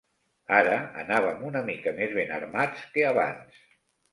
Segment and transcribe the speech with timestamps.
[0.59, 3.63] Ara anàvem una mica més ben armats que abans